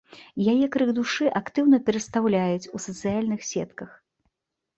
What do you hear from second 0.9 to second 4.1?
душы актыўна перастаўляюць у сацыяльных сетках.